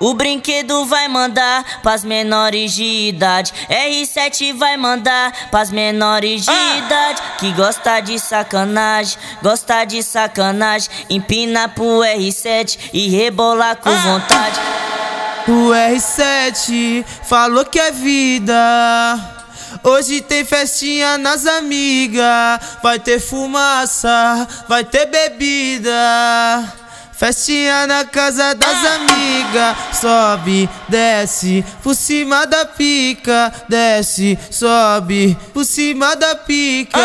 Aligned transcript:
O 0.00 0.14
brinquedo 0.14 0.86
vai 0.86 1.08
mandar 1.08 1.80
pras 1.82 2.04
menores 2.04 2.72
de 2.72 3.08
idade. 3.08 3.52
R7 3.68 4.56
vai 4.56 4.76
mandar 4.76 5.32
pras 5.50 5.70
menores 5.70 6.44
de 6.44 6.50
ah. 6.50 6.76
idade. 6.78 7.22
Que 7.38 7.50
gosta 7.52 7.98
de 8.00 8.18
sacanagem, 8.18 9.18
gosta 9.42 9.84
de 9.84 10.02
sacanagem. 10.02 10.88
Empina 11.10 11.68
pro 11.68 12.00
R7 12.00 12.78
e 12.92 13.08
rebolar 13.08 13.76
com 13.76 13.88
ah. 13.88 13.96
vontade. 13.96 14.60
O 15.48 15.70
R7 15.70 17.04
falou 17.24 17.64
que 17.64 17.80
é 17.80 17.90
vida. 17.90 18.54
Hoje 19.82 20.20
tem 20.20 20.44
festinha 20.44 21.18
nas 21.18 21.44
amigas. 21.44 22.60
Vai 22.82 23.00
ter 23.00 23.18
fumaça, 23.18 24.46
vai 24.68 24.84
ter 24.84 25.06
bebida. 25.06 25.92
Festinha 27.18 27.84
na 27.88 28.04
casa 28.04 28.54
das 28.54 28.84
amigas, 28.94 29.76
sobe, 30.00 30.68
desce, 30.88 31.64
por 31.82 31.94
cima 31.94 32.46
da 32.46 32.64
pica, 32.64 33.52
desce, 33.68 34.38
sobe, 34.50 35.36
por 35.52 35.64
cima 35.64 36.14
da 36.16 36.34
pica. 36.34 36.98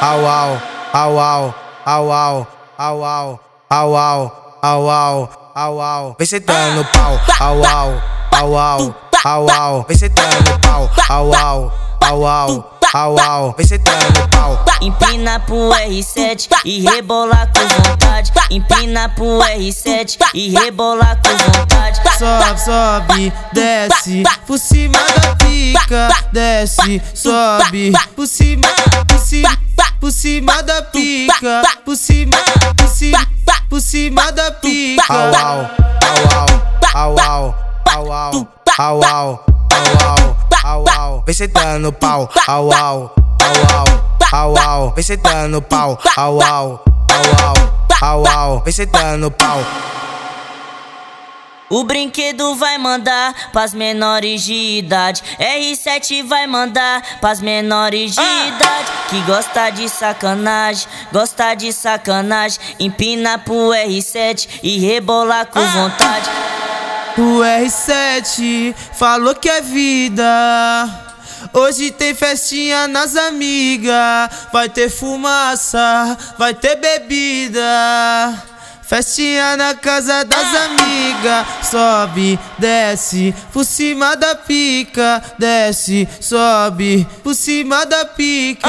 Au 0.00 0.26
au, 0.26 0.58
au 0.92 1.18
au, 1.18 1.54
au 1.86 2.12
au, 2.12 2.46
au 2.78 3.02
au, 3.04 3.40
au 3.70 3.96
au, 3.96 4.30
au 4.62 4.88
au, 4.88 5.28
au 5.56 5.80
au, 5.80 6.16
vem 6.18 6.26
sentando 6.26 6.76
no 6.76 6.84
pau, 6.92 7.18
au 7.40 7.62
au, 7.62 8.00
au 8.32 8.56
au, 8.56 8.94
au 9.24 9.46
au, 9.48 9.84
vem 9.88 9.96
sentando 9.98 10.50
no 10.50 10.58
pau, 10.58 10.88
au 11.10 11.32
au, 11.32 11.70
au 12.10 12.26
au. 12.26 12.64
Au, 12.94 13.16
au, 13.18 13.54
vem 13.56 13.66
sentando 13.66 14.20
no 14.20 14.28
pau. 14.28 14.58
Empina 14.80 15.40
pro 15.40 15.70
R7 15.72 16.48
e 16.64 16.84
rebola 16.88 17.46
com 17.52 17.66
vontade. 17.82 18.13
Empina 18.54 19.08
pro 19.08 19.40
R7 19.40 20.16
e 20.32 20.50
rebola 20.56 21.16
com 21.16 21.36
vontade. 21.58 22.00
Sobe, 22.16 22.60
sobe, 22.60 23.32
desce, 23.52 24.22
por 24.46 24.58
cima 24.60 24.98
da 25.20 25.34
pica. 25.34 26.08
Desce, 26.32 27.02
sobe, 27.12 27.92
por 28.14 28.28
cima, 28.28 28.68
por 29.08 29.18
cima, 29.18 29.58
por 30.00 30.12
cima 30.12 30.62
da 30.62 30.82
pica. 30.82 31.62
Por 31.84 31.96
cima, 31.96 32.36
por 32.76 32.88
cima, 32.88 33.26
por 33.68 33.80
cima 33.80 34.30
da 34.30 34.52
pica. 34.52 35.02
Au, 35.08 35.34
au, 35.34 35.70
au, 36.94 37.18
au, 37.18 37.54
au, 37.92 38.12
au, 38.12 38.12
au, 38.12 38.46
au, 38.78 39.02
au, 39.02 39.02
au, 39.02 39.44
au 40.14 40.34
au 40.64 40.84
au, 40.98 41.22
vem 41.26 41.34
sentando 41.34 41.92
pau, 41.92 42.28
au 42.46 42.70
au, 42.72 42.72
au 42.72 43.54
au, 44.32 44.54
au 44.54 44.56
au, 44.56 44.92
vem 44.94 45.02
sentando 45.02 45.60
pau, 45.60 45.98
au 46.16 46.40
au, 46.40 46.40
au 46.40 46.78
au, 47.44 47.73
au 48.00 48.26
au, 48.26 48.60
vem 48.60 48.72
sentando 48.72 49.18
no 49.18 49.30
pau. 49.30 49.60
O 51.70 51.82
brinquedo 51.82 52.54
vai 52.54 52.76
mandar 52.78 53.50
pras 53.50 53.72
menores 53.72 54.44
de 54.44 54.78
idade. 54.78 55.22
R7 55.40 56.22
vai 56.22 56.46
mandar 56.46 57.02
pras 57.20 57.40
menores 57.40 58.12
de 58.12 58.20
ah. 58.20 58.46
idade. 58.46 58.92
Que 59.08 59.20
gosta 59.22 59.70
de 59.70 59.88
sacanagem, 59.88 60.86
gosta 61.10 61.54
de 61.54 61.72
sacanagem. 61.72 62.60
Empina 62.78 63.38
pro 63.38 63.70
R7 63.70 64.60
e 64.62 64.78
rebolar 64.78 65.46
com 65.46 65.58
ah. 65.58 65.72
vontade. 65.72 66.30
O 67.16 67.40
R7 67.40 68.74
falou 68.92 69.34
que 69.34 69.48
é 69.48 69.60
vida. 69.60 71.03
Hoje 71.54 71.90
tem 71.92 72.14
festinha 72.14 72.88
nas 72.88 73.14
amigas. 73.16 74.30
Vai 74.52 74.68
ter 74.68 74.90
fumaça, 74.90 76.18
vai 76.36 76.52
ter 76.52 76.76
bebida. 76.76 77.62
Festinha 78.82 79.56
na 79.56 79.74
casa 79.74 80.24
das 80.24 80.54
amigas. 80.54 81.46
Sobe, 81.62 82.38
desce, 82.58 83.34
por 83.52 83.64
cima 83.64 84.16
da 84.16 84.34
pica. 84.34 85.22
Desce, 85.38 86.08
sobe, 86.20 87.06
por 87.22 87.34
cima 87.34 87.86
da 87.86 88.04
pica. 88.04 88.68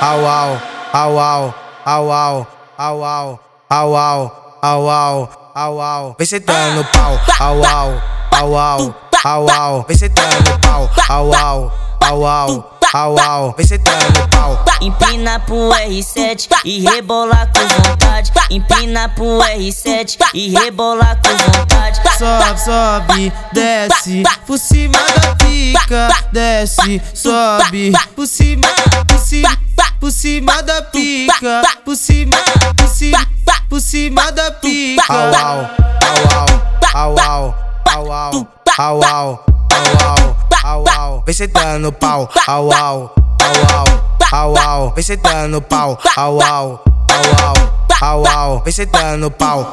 Au, 0.00 0.26
au, 0.26 0.60
au, 0.92 1.18
au, 1.18 1.54
au, 1.84 2.12
au, 2.12 2.46
au, 2.78 2.98
au, 3.10 3.40
au, 3.70 3.92
au, 4.02 4.32
au, 4.62 4.88
au 4.88 5.28
au 5.52 5.80
au, 5.80 6.14
vem 6.16 6.26
sentando 6.26 6.76
no 6.76 6.84
pau, 6.84 7.18
au 7.40 7.58
au, 7.58 8.00
au 8.40 8.56
au, 8.56 8.94
au 9.24 9.48
au, 9.50 9.84
vem 9.88 9.98
sentando 9.98 10.50
no 10.50 10.58
pau, 10.60 10.88
au 11.08 11.32
au, 11.34 11.72
au 12.10 12.26
au, 12.26 12.64
au 12.92 13.18
au, 13.18 13.54
vem 13.56 13.66
sentando 13.66 14.28
pau. 14.30 14.58
Empina 14.80 15.38
pro 15.40 15.70
R7 15.70 16.48
e 16.64 16.80
rebola 16.80 17.46
com 17.46 17.82
vontade. 17.82 18.32
Empina 18.50 19.08
pro 19.10 19.38
R7 19.38 20.18
e 20.34 20.50
rebola 20.50 21.16
com 21.22 21.52
vontade. 21.52 22.00
Sobe, 22.18 22.60
sobe, 22.60 23.32
desce, 23.52 24.22
por 24.46 24.58
cima 24.58 24.98
da 24.98 25.36
pica, 25.36 26.08
desce, 26.32 27.00
sobe, 27.14 27.92
por 28.16 28.26
cima, 28.26 28.68
por 29.06 29.18
cima, 29.18 29.56
por 30.00 30.10
cima 30.12 30.62
da 30.62 30.82
pica, 30.82 31.62
por 31.84 31.96
cima, 31.96 32.36
por 32.76 32.88
cima 32.88 33.26
por 33.68 33.80
cima 33.80 34.32
da 34.32 34.50
pica. 34.50 35.04
Au 35.08 35.34
au, 35.34 37.16
au 37.16 37.18
au, 37.18 37.54
au 37.94 38.12
au, 38.12 38.48
au 38.78 39.02
au, 39.04 39.49
au 40.74 40.84
au, 40.84 41.22
vem 41.26 41.34
sentando 41.34 41.78
no 41.78 41.90
pau. 41.92 42.28
Au 42.48 42.70
au, 42.70 43.10
au 43.44 43.54
au, 43.76 43.84
au 44.32 44.54
au, 44.56 44.92
vem 44.94 45.02
sentando 45.04 45.48
no 45.48 45.60
pau. 45.60 45.96
Au 46.16 46.40
au, 46.40 46.78
au 47.10 47.22
au, 47.46 47.54
au 48.02 48.24
au, 48.24 48.62
vem 48.64 48.72
sentando 48.72 49.16
no 49.16 49.30
pau. 49.30 49.64